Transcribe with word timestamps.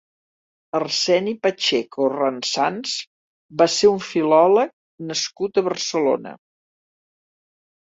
Arseni 0.77 1.33
Pacheco 1.47 2.07
Ransanz 2.15 2.97
va 3.63 3.71
ser 3.77 3.93
un 3.95 4.03
filòleg 4.09 4.77
nascut 5.15 5.57
a 5.65 5.69
Barcelona. 5.73 6.39